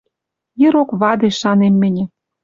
[0.63, 2.05] Ирок-вадеш шанем мӹньӹ